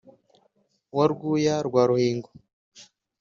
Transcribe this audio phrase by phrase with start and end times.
[0.97, 2.29] wa rwuya rwa ruhingo,